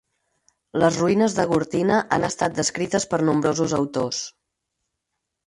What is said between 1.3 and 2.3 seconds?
de Gortina han